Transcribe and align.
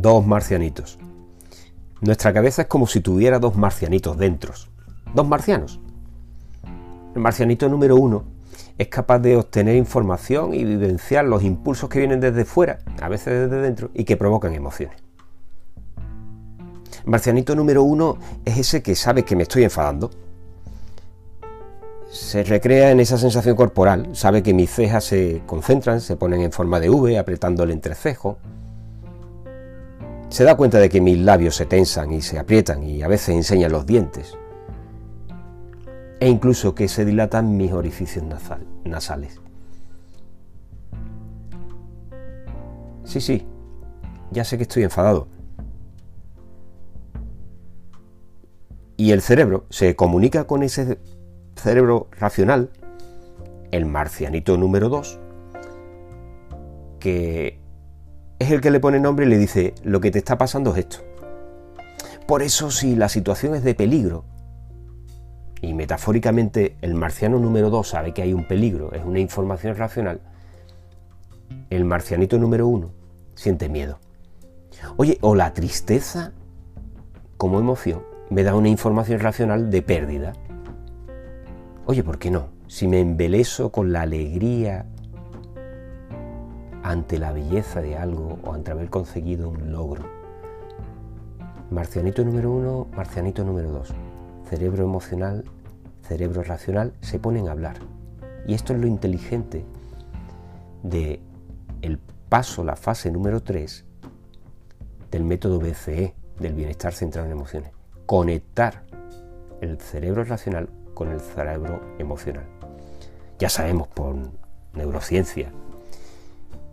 dos 0.00 0.26
marcianitos. 0.26 0.98
Nuestra 2.00 2.32
cabeza 2.32 2.62
es 2.62 2.68
como 2.68 2.86
si 2.86 3.00
tuviera 3.00 3.38
dos 3.38 3.56
marcianitos 3.56 4.16
dentro. 4.16 4.54
Dos 5.14 5.28
marcianos. 5.28 5.80
El 7.14 7.20
marcianito 7.20 7.68
número 7.68 7.96
uno 7.96 8.24
es 8.78 8.88
capaz 8.88 9.18
de 9.18 9.36
obtener 9.36 9.76
información 9.76 10.54
y 10.54 10.64
vivenciar 10.64 11.26
los 11.26 11.42
impulsos 11.42 11.90
que 11.90 11.98
vienen 11.98 12.20
desde 12.20 12.44
fuera, 12.46 12.78
a 13.02 13.08
veces 13.08 13.50
desde 13.50 13.62
dentro, 13.62 13.90
y 13.92 14.04
que 14.04 14.16
provocan 14.16 14.54
emociones. 14.54 14.96
El 17.04 17.10
marcianito 17.10 17.54
número 17.54 17.82
uno 17.82 18.16
es 18.44 18.56
ese 18.56 18.82
que 18.82 18.94
sabe 18.94 19.24
que 19.24 19.36
me 19.36 19.42
estoy 19.42 19.64
enfadando. 19.64 20.10
Se 22.10 22.42
recrea 22.42 22.90
en 22.90 23.00
esa 23.00 23.18
sensación 23.18 23.54
corporal, 23.54 24.08
sabe 24.14 24.42
que 24.42 24.54
mis 24.54 24.70
cejas 24.70 25.04
se 25.04 25.42
concentran, 25.46 26.00
se 26.00 26.16
ponen 26.16 26.40
en 26.40 26.52
forma 26.52 26.80
de 26.80 26.90
V, 26.90 27.18
apretando 27.18 27.62
el 27.62 27.70
entrecejo, 27.70 28.38
se 30.30 30.44
da 30.44 30.56
cuenta 30.56 30.78
de 30.78 30.88
que 30.88 31.00
mis 31.00 31.18
labios 31.18 31.56
se 31.56 31.66
tensan 31.66 32.12
y 32.12 32.22
se 32.22 32.38
aprietan 32.38 32.84
y 32.84 33.02
a 33.02 33.08
veces 33.08 33.30
enseñan 33.30 33.72
los 33.72 33.84
dientes. 33.84 34.38
E 36.20 36.28
incluso 36.28 36.74
que 36.74 36.88
se 36.88 37.04
dilatan 37.04 37.56
mis 37.56 37.72
orificios 37.72 38.24
nasales. 38.84 39.40
Sí, 43.04 43.20
sí, 43.20 43.44
ya 44.30 44.44
sé 44.44 44.56
que 44.56 44.62
estoy 44.62 44.84
enfadado. 44.84 45.26
Y 48.96 49.10
el 49.10 49.22
cerebro 49.22 49.64
se 49.70 49.96
comunica 49.96 50.44
con 50.44 50.62
ese 50.62 50.98
cerebro 51.56 52.08
racional, 52.12 52.70
el 53.72 53.86
marcianito 53.86 54.56
número 54.56 54.90
2, 54.90 55.18
que 57.00 57.59
es 58.40 58.50
el 58.50 58.60
que 58.62 58.70
le 58.70 58.80
pone 58.80 58.98
nombre 58.98 59.26
y 59.26 59.28
le 59.28 59.38
dice, 59.38 59.74
lo 59.84 60.00
que 60.00 60.10
te 60.10 60.18
está 60.18 60.38
pasando 60.38 60.72
es 60.72 60.78
esto. 60.78 60.98
Por 62.26 62.42
eso 62.42 62.70
si 62.70 62.96
la 62.96 63.08
situación 63.08 63.54
es 63.54 63.62
de 63.62 63.74
peligro, 63.74 64.24
y 65.60 65.74
metafóricamente 65.74 66.74
el 66.80 66.94
marciano 66.94 67.38
número 67.38 67.68
2 67.68 67.86
sabe 67.86 68.14
que 68.14 68.22
hay 68.22 68.32
un 68.32 68.48
peligro, 68.48 68.92
es 68.94 69.04
una 69.04 69.20
información 69.20 69.76
racional, 69.76 70.22
el 71.68 71.84
marcianito 71.84 72.38
número 72.38 72.66
1 72.66 72.90
siente 73.34 73.68
miedo. 73.68 73.98
Oye, 74.96 75.18
o 75.20 75.34
la 75.34 75.52
tristeza 75.52 76.32
como 77.36 77.58
emoción 77.58 78.02
me 78.30 78.42
da 78.42 78.54
una 78.54 78.70
información 78.70 79.20
racional 79.20 79.70
de 79.70 79.82
pérdida. 79.82 80.32
Oye, 81.84 82.02
¿por 82.02 82.18
qué 82.18 82.30
no? 82.30 82.48
Si 82.68 82.88
me 82.88 83.00
embeleso 83.00 83.70
con 83.70 83.92
la 83.92 84.02
alegría 84.02 84.86
ante 86.82 87.18
la 87.18 87.32
belleza 87.32 87.80
de 87.80 87.96
algo 87.96 88.38
o 88.44 88.52
ante 88.52 88.70
haber 88.70 88.90
conseguido 88.90 89.48
un 89.48 89.72
logro. 89.72 90.04
Marcianito 91.70 92.24
número 92.24 92.50
uno, 92.50 92.88
marcianito 92.96 93.44
número 93.44 93.70
dos. 93.70 93.92
Cerebro 94.48 94.84
emocional, 94.84 95.44
cerebro 96.02 96.42
racional 96.42 96.92
se 97.00 97.18
ponen 97.18 97.48
a 97.48 97.52
hablar. 97.52 97.76
Y 98.46 98.54
esto 98.54 98.72
es 98.72 98.80
lo 98.80 98.86
inteligente 98.86 99.64
de 100.82 101.20
el 101.82 101.98
paso, 102.28 102.64
la 102.64 102.76
fase 102.76 103.10
número 103.10 103.42
tres 103.42 103.84
del 105.10 105.24
método 105.24 105.58
BCE, 105.58 106.14
del 106.38 106.54
bienestar 106.54 106.92
centrado 106.92 107.26
en 107.26 107.32
emociones. 107.32 107.70
Conectar 108.06 108.84
el 109.60 109.78
cerebro 109.78 110.24
racional 110.24 110.68
con 110.94 111.08
el 111.08 111.20
cerebro 111.20 111.80
emocional. 111.98 112.46
Ya 113.38 113.48
sabemos 113.48 113.88
por 113.88 114.16
neurociencia 114.74 115.52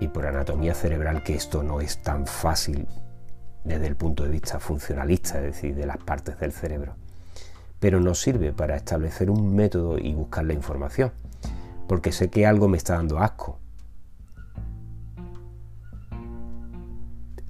y 0.00 0.08
por 0.08 0.26
anatomía 0.26 0.74
cerebral 0.74 1.22
que 1.22 1.34
esto 1.34 1.62
no 1.62 1.80
es 1.80 2.02
tan 2.02 2.26
fácil 2.26 2.86
desde 3.64 3.86
el 3.86 3.96
punto 3.96 4.24
de 4.24 4.30
vista 4.30 4.60
funcionalista, 4.60 5.38
es 5.38 5.44
decir, 5.44 5.74
de 5.74 5.86
las 5.86 5.98
partes 5.98 6.38
del 6.38 6.52
cerebro. 6.52 6.94
Pero 7.80 8.00
nos 8.00 8.20
sirve 8.20 8.52
para 8.52 8.76
establecer 8.76 9.30
un 9.30 9.54
método 9.54 9.98
y 9.98 10.14
buscar 10.14 10.44
la 10.44 10.52
información, 10.52 11.12
porque 11.88 12.12
sé 12.12 12.30
que 12.30 12.46
algo 12.46 12.68
me 12.68 12.76
está 12.76 12.94
dando 12.94 13.18
asco. 13.18 13.58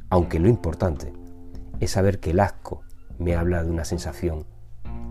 Aunque 0.08 0.38
lo 0.38 0.48
importante 0.48 1.12
es 1.80 1.90
saber 1.90 2.20
que 2.20 2.30
el 2.30 2.40
asco 2.40 2.82
me 3.18 3.34
habla 3.34 3.62
de 3.62 3.70
una 3.70 3.84
sensación, 3.84 4.46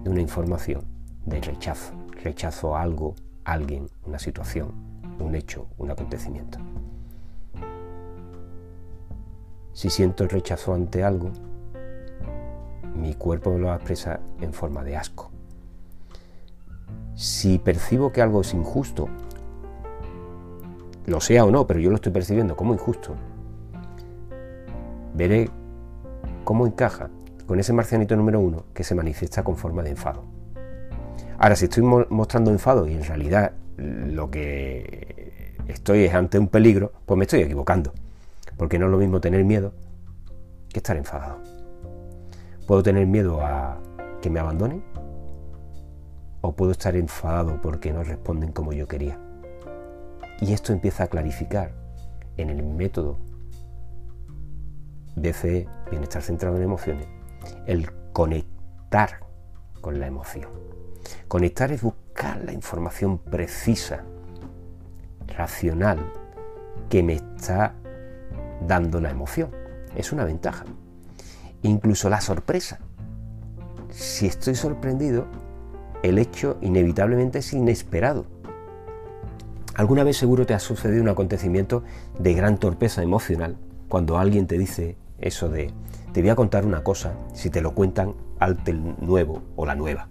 de 0.03 0.09
una 0.09 0.21
información, 0.21 0.85
de 1.25 1.41
rechazo. 1.41 1.93
Rechazo 2.23 2.75
a 2.75 2.81
algo, 2.81 3.15
a 3.43 3.53
alguien, 3.53 3.87
una 4.03 4.19
situación, 4.19 4.73
un 5.19 5.35
hecho, 5.35 5.67
un 5.77 5.91
acontecimiento. 5.91 6.59
Si 9.75 9.89
siento 9.89 10.25
rechazo 10.25 10.73
ante 10.73 11.03
algo, 11.03 11.31
mi 12.95 13.13
cuerpo 13.13 13.51
me 13.51 13.59
lo 13.59 13.67
va 13.67 13.73
a 13.73 13.75
expresar 13.75 14.21
en 14.39 14.53
forma 14.53 14.85
de 14.85 14.95
asco. 14.95 15.31
Si 17.13 17.59
percibo 17.59 18.13
que 18.13 18.21
algo 18.21 18.39
es 18.39 18.53
injusto, 18.53 19.09
lo 21.05 21.19
sea 21.19 21.43
o 21.43 21.51
no, 21.51 21.67
pero 21.67 21.81
yo 21.81 21.89
lo 21.89 21.95
estoy 21.95 22.13
percibiendo 22.13 22.55
como 22.55 22.73
injusto, 22.73 23.15
veré 25.13 25.49
cómo 26.45 26.65
encaja 26.65 27.09
con 27.45 27.59
ese 27.59 27.73
marcianito 27.73 28.15
número 28.15 28.39
uno 28.39 28.63
que 28.73 28.85
se 28.85 28.95
manifiesta 28.95 29.43
con 29.43 29.57
forma 29.57 29.83
de 29.83 29.89
enfado. 29.89 30.23
Ahora, 31.37 31.57
si 31.57 31.65
estoy 31.65 31.83
mostrando 31.83 32.49
enfado 32.49 32.87
y 32.87 32.93
en 32.93 33.03
realidad 33.03 33.51
lo 33.75 34.31
que 34.31 35.53
estoy 35.67 36.05
es 36.05 36.13
ante 36.13 36.39
un 36.39 36.47
peligro, 36.47 36.93
pues 37.05 37.17
me 37.17 37.25
estoy 37.25 37.41
equivocando 37.41 37.91
porque 38.57 38.79
no 38.79 38.85
es 38.85 38.91
lo 38.91 38.97
mismo 38.97 39.19
tener 39.21 39.43
miedo 39.43 39.73
que 40.69 40.79
estar 40.79 40.97
enfadado. 40.97 41.39
Puedo 42.67 42.83
tener 42.83 43.05
miedo 43.07 43.41
a 43.41 43.77
que 44.21 44.29
me 44.29 44.39
abandonen 44.39 44.83
o 46.41 46.55
puedo 46.55 46.71
estar 46.71 46.95
enfadado 46.95 47.61
porque 47.61 47.91
no 47.91 48.03
responden 48.03 48.51
como 48.51 48.73
yo 48.73 48.87
quería. 48.87 49.19
Y 50.41 50.53
esto 50.53 50.73
empieza 50.73 51.03
a 51.03 51.07
clarificar 51.07 51.73
en 52.37 52.49
el 52.49 52.63
método 52.63 53.19
BCE, 55.15 55.67
Bienestar 55.89 56.21
Centrado 56.21 56.57
en 56.57 56.63
Emociones, 56.63 57.07
el 57.65 57.89
conectar 58.11 59.21
con 59.81 59.99
la 59.99 60.07
emoción. 60.07 60.49
Conectar 61.27 61.71
es 61.71 61.81
buscar 61.81 62.43
la 62.43 62.51
información 62.51 63.17
precisa, 63.17 64.03
racional, 65.27 65.99
que 66.89 67.03
me 67.03 67.13
está 67.13 67.75
dando 68.61 68.99
la 69.01 69.09
emoción. 69.09 69.51
Es 69.95 70.11
una 70.11 70.25
ventaja. 70.25 70.65
Incluso 71.61 72.09
la 72.09 72.21
sorpresa. 72.21 72.79
Si 73.89 74.27
estoy 74.27 74.55
sorprendido, 74.55 75.27
el 76.03 76.19
hecho 76.19 76.57
inevitablemente 76.61 77.39
es 77.39 77.53
inesperado. 77.53 78.25
Alguna 79.75 80.03
vez 80.03 80.17
seguro 80.17 80.45
te 80.45 80.53
ha 80.53 80.59
sucedido 80.59 81.01
un 81.01 81.09
acontecimiento 81.09 81.83
de 82.19 82.33
gran 82.33 82.57
torpeza 82.57 83.03
emocional 83.03 83.57
cuando 83.89 84.17
alguien 84.17 84.47
te 84.47 84.57
dice 84.57 84.97
eso 85.19 85.49
de 85.49 85.71
te 86.13 86.21
voy 86.21 86.29
a 86.29 86.35
contar 86.35 86.65
una 86.65 86.83
cosa 86.83 87.13
si 87.33 87.49
te 87.49 87.61
lo 87.61 87.73
cuentan 87.73 88.13
al 88.39 88.57
nuevo 89.01 89.41
o 89.55 89.65
la 89.65 89.75
nueva. 89.75 90.07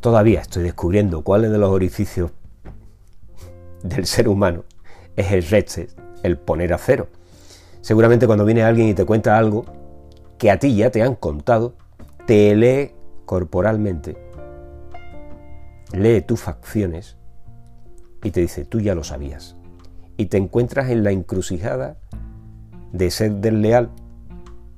Todavía 0.00 0.42
estoy 0.42 0.64
descubriendo 0.64 1.22
cuáles 1.22 1.50
de 1.50 1.58
los 1.58 1.70
orificios 1.70 2.30
del 3.82 4.06
ser 4.06 4.28
humano 4.28 4.64
es 5.16 5.32
el 5.32 5.42
reset 5.44 6.05
el 6.26 6.38
poner 6.38 6.72
a 6.72 6.78
cero. 6.78 7.08
Seguramente 7.80 8.26
cuando 8.26 8.44
viene 8.44 8.62
alguien 8.62 8.88
y 8.88 8.94
te 8.94 9.04
cuenta 9.04 9.38
algo 9.38 9.64
que 10.38 10.50
a 10.50 10.58
ti 10.58 10.74
ya 10.74 10.90
te 10.90 11.02
han 11.02 11.14
contado, 11.14 11.74
te 12.26 12.54
lee 12.56 12.92
corporalmente, 13.24 14.16
lee 15.92 16.20
tus 16.20 16.40
facciones 16.40 17.16
y 18.22 18.30
te 18.30 18.40
dice, 18.40 18.64
tú 18.64 18.80
ya 18.80 18.94
lo 18.94 19.04
sabías. 19.04 19.56
Y 20.16 20.26
te 20.26 20.36
encuentras 20.36 20.90
en 20.90 21.04
la 21.04 21.12
encrucijada 21.12 21.96
de 22.92 23.10
ser 23.10 23.32
desleal 23.34 23.90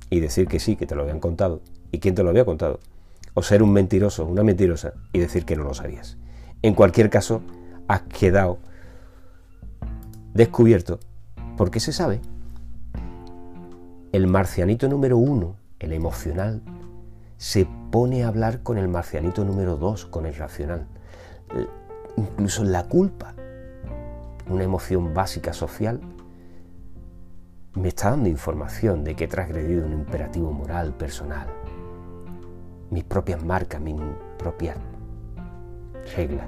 y 0.09 0.19
decir 0.19 0.47
que 0.47 0.59
sí, 0.59 0.75
que 0.75 0.85
te 0.85 0.95
lo 0.95 1.03
habían 1.03 1.19
contado. 1.19 1.61
¿Y 1.91 1.99
quién 1.99 2.15
te 2.15 2.23
lo 2.23 2.29
había 2.29 2.45
contado? 2.45 2.79
O 3.33 3.41
ser 3.41 3.63
un 3.63 3.71
mentiroso, 3.71 4.25
una 4.25 4.43
mentirosa 4.43 4.93
y 5.13 5.19
decir 5.19 5.45
que 5.45 5.55
no 5.55 5.63
lo 5.63 5.73
sabías. 5.73 6.17
En 6.61 6.73
cualquier 6.73 7.09
caso, 7.09 7.41
has 7.87 8.01
quedado 8.01 8.59
descubierto 10.33 10.99
porque 11.59 11.81
se 11.81 11.91
sabe. 11.91 12.21
El 14.13 14.27
marcianito 14.27 14.87
número 14.87 15.17
uno, 15.17 15.57
el 15.79 15.91
emocional, 15.91 16.61
se 17.35 17.67
pone 17.91 18.23
a 18.23 18.29
hablar 18.29 18.63
con 18.63 18.77
el 18.77 18.87
marcianito 18.87 19.43
número 19.43 19.75
dos, 19.75 20.05
con 20.05 20.25
el 20.25 20.35
racional. 20.35 20.87
Incluso 22.15 22.63
la 22.63 22.85
culpa, 22.85 23.33
una 24.47 24.63
emoción 24.63 25.13
básica 25.13 25.51
social, 25.51 25.99
me 27.73 27.89
está 27.89 28.11
dando 28.11 28.29
información 28.29 29.03
de 29.03 29.17
que 29.17 29.25
he 29.25 29.27
transgredido 29.27 29.85
un 29.85 29.91
imperativo 29.91 30.53
moral 30.53 30.93
personal, 30.93 31.49
mis 32.89 33.03
propias 33.03 33.43
marcas, 33.43 33.81
mis 33.81 33.99
propias 34.37 34.77
reglas, 36.15 36.47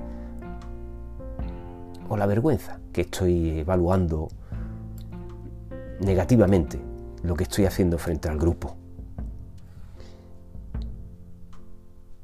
o 2.08 2.16
la 2.16 2.26
vergüenza 2.28 2.80
que 2.94 3.02
estoy 3.02 3.60
evaluando 3.60 4.30
negativamente 6.02 6.80
lo 7.24 7.36
que 7.36 7.44
estoy 7.44 7.66
haciendo 7.66 7.98
frente 7.98 8.28
al 8.28 8.38
grupo. 8.38 8.76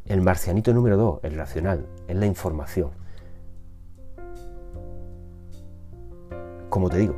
El 0.05 0.21
marcianito 0.21 0.73
número 0.73 0.97
dos, 0.97 1.19
el 1.23 1.35
racional, 1.35 1.87
es 2.07 2.15
la 2.15 2.25
información. 2.25 2.91
Como 6.69 6.89
te 6.89 6.97
digo, 6.97 7.15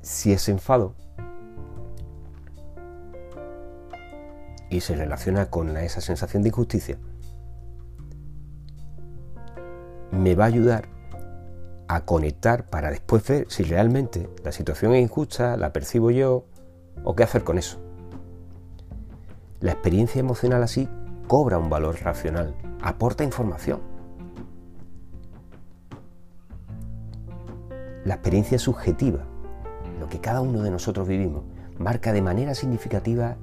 si 0.00 0.32
es 0.32 0.48
enfado 0.48 0.94
y 4.70 4.80
se 4.80 4.96
relaciona 4.96 5.50
con 5.50 5.76
esa 5.76 6.00
sensación 6.00 6.42
de 6.42 6.48
injusticia, 6.48 6.98
me 10.12 10.34
va 10.34 10.44
a 10.44 10.48
ayudar 10.48 10.95
a 11.88 12.04
conectar 12.04 12.68
para 12.68 12.90
después 12.90 13.26
ver 13.26 13.46
si 13.48 13.62
realmente 13.62 14.28
la 14.44 14.52
situación 14.52 14.94
es 14.94 15.02
injusta, 15.02 15.56
la 15.56 15.72
percibo 15.72 16.10
yo 16.10 16.44
o 17.04 17.14
qué 17.14 17.22
hacer 17.22 17.44
con 17.44 17.58
eso. 17.58 17.80
La 19.60 19.72
experiencia 19.72 20.20
emocional 20.20 20.62
así 20.62 20.88
cobra 21.28 21.58
un 21.58 21.70
valor 21.70 22.00
racional, 22.02 22.54
aporta 22.82 23.24
información. 23.24 23.80
La 28.04 28.14
experiencia 28.14 28.58
subjetiva, 28.58 29.24
lo 29.98 30.08
que 30.08 30.20
cada 30.20 30.40
uno 30.40 30.62
de 30.62 30.70
nosotros 30.70 31.08
vivimos, 31.08 31.44
marca 31.78 32.12
de 32.12 32.22
manera 32.22 32.54
significativa 32.54 33.36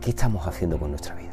qué 0.00 0.10
estamos 0.10 0.46
haciendo 0.46 0.78
con 0.78 0.90
nuestra 0.90 1.14
vida. 1.14 1.31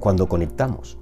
Cuando 0.00 0.30
conectamos 0.30 0.96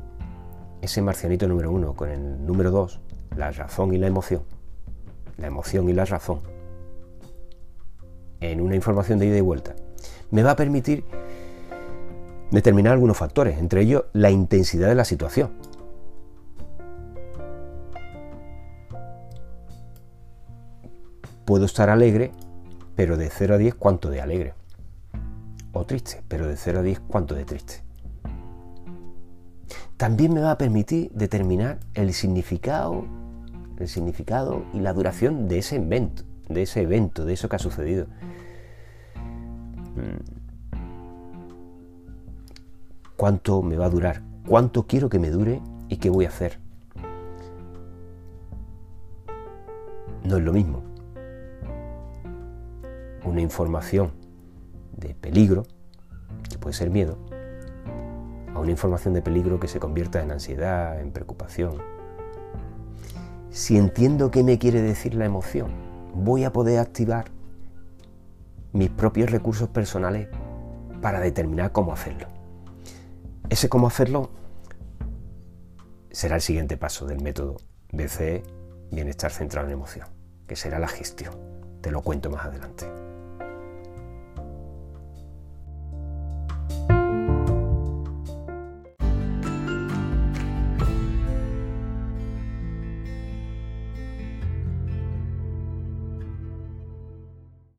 ese 0.83 1.03
marcianito 1.03 1.47
número 1.47 1.71
uno 1.71 1.95
con 1.95 2.11
el 2.11 2.45
número 2.45 2.73
dos, 2.73 3.01
la 3.37 3.53
razón 3.53 3.95
y 3.95 3.99
la 3.99 4.09
emoción, 4.09 4.43
la 5.37 5.47
emoción 5.47 5.89
y 5.89 5.93
la 5.93 6.05
razón, 6.05 6.41
en 8.41 8.61
una 8.61 8.75
información 8.75 9.21
de 9.21 9.27
ida 9.27 9.37
y 9.37 9.41
vuelta, 9.41 9.77
me 10.33 10.43
va 10.43 10.51
a 10.51 10.57
permitir 10.57 11.05
determinar 12.51 12.93
algunos 12.95 13.17
factores, 13.17 13.59
entre 13.59 13.83
ellos 13.83 14.07
la 14.15 14.31
intensidad 14.31 14.89
de 14.89 14.97
la 14.97 15.05
situación. 15.05 15.53
Puedo 21.45 21.67
estar 21.67 21.89
alegre, 21.89 22.33
pero 22.97 23.17
de 23.17 23.31
0 23.31 23.55
a 23.55 23.59
10, 23.59 23.77
¿cuánto 23.77 24.11
de 24.11 24.21
alegre? 24.21 24.55
O 25.73 25.87
triste, 25.87 26.25
pero 26.27 26.49
de 26.49 26.57
0 26.57 26.81
a 26.81 26.83
10, 26.83 26.99
¿cuánto 26.99 27.37
de 27.37 27.45
triste? 27.45 27.88
También 29.99 30.33
me 30.33 30.41
va 30.41 30.53
a 30.53 30.59
permitir 30.59 31.11
determinar 31.13 31.81
el 31.95 32.15
significado, 32.15 33.05
el 33.79 33.89
significado 33.89 34.65
y 34.73 34.79
la 34.79 34.93
duración 34.93 35.49
de 35.49 35.59
ese 35.59 35.77
evento, 35.77 36.23
de 36.49 36.63
ese 36.63 36.83
evento, 36.83 37.25
de 37.25 37.33
eso 37.33 37.49
que 37.49 37.57
ha 37.57 37.59
sucedido. 37.59 38.07
Mm. 39.97 40.39
¿Cuánto 43.17 43.61
me 43.63 43.77
va 43.77 43.87
a 43.87 43.91
durar? 43.91 44.23
¿Cuánto 44.47 44.87
quiero 44.87 45.09
que 45.09 45.19
me 45.19 45.31
dure 45.31 45.61
y 45.89 45.97
qué 45.97 46.11
voy 46.11 46.27
a 46.27 46.29
hacer? 46.29 46.61
No 50.23 50.37
es 50.37 50.45
lo 50.45 50.53
mismo. 50.53 50.85
Una 53.25 53.41
información 53.41 54.13
de 54.97 55.15
peligro, 55.17 55.67
que 56.49 56.57
puede 56.59 56.75
ser 56.75 56.91
miedo, 56.91 57.19
a 58.59 58.61
una 58.61 58.71
información 58.73 59.15
de 59.15 59.23
peligro 59.23 59.59
que 59.61 59.69
se 59.69 59.81
convierta 59.81 60.23
en 60.23 60.31
ansiedad, 60.31 61.01
en 61.01 61.13
preocupación. 61.13 61.79
Si 63.51 63.77
entiendo 63.77 64.31
qué 64.31 64.45
me 64.45 64.59
quiere 64.59 64.83
decir 64.83 65.15
la 65.15 65.25
emoción, 65.25 65.71
voy 66.15 66.45
a 66.45 66.53
poder 66.53 66.81
activar 66.81 67.27
mis 68.73 68.91
propios 68.91 69.31
recursos 69.31 69.69
personales 69.69 70.29
para 71.01 71.21
determinar 71.21 71.73
cómo 71.73 71.93
hacerlo. 71.93 72.29
Ese 73.49 73.69
cómo 73.69 73.87
hacerlo 73.87 74.31
será 76.11 76.35
el 76.35 76.43
siguiente 76.43 76.77
paso 76.77 77.07
del 77.07 77.23
método 77.23 77.57
BCE, 77.93 78.43
Bienestar 78.91 79.31
Centrado 79.31 79.69
en 79.69 79.75
Emoción, 79.75 80.09
que 80.47 80.57
será 80.57 80.79
la 80.79 80.89
gestión. 80.89 81.35
Te 81.81 81.91
lo 81.91 82.03
cuento 82.03 82.29
más 82.29 82.45
adelante. 82.45 83.08